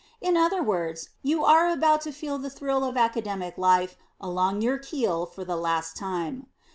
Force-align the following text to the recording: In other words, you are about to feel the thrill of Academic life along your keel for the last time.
In 0.19 0.35
other 0.35 0.63
words, 0.63 1.09
you 1.21 1.45
are 1.45 1.69
about 1.69 2.01
to 2.01 2.11
feel 2.11 2.39
the 2.39 2.49
thrill 2.49 2.83
of 2.83 2.97
Academic 2.97 3.55
life 3.55 3.97
along 4.19 4.63
your 4.63 4.79
keel 4.79 5.27
for 5.27 5.45
the 5.45 5.55
last 5.55 5.95
time. 5.95 6.47